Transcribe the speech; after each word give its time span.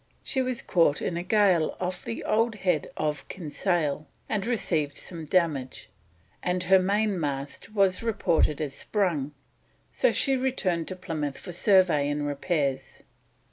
She 0.23 0.41
was 0.41 0.63
caught 0.63 0.99
in 0.99 1.15
a 1.15 1.21
gale 1.21 1.77
off 1.79 2.03
the 2.03 2.23
old 2.23 2.55
Head 2.55 2.89
of 2.97 3.27
Kinsale 3.27 4.07
and 4.27 4.47
received 4.47 4.95
some 4.95 5.25
damage, 5.27 5.91
and 6.41 6.63
her 6.63 6.79
main 6.79 7.19
mast 7.19 7.75
was 7.75 8.01
reported 8.01 8.59
as 8.59 8.73
sprung, 8.73 9.31
so 9.91 10.11
she 10.11 10.35
returned 10.35 10.87
to 10.87 10.95
Plymouth 10.95 11.37
for 11.37 11.51
survey 11.53 12.09
and 12.09 12.25
repairs. 12.25 13.03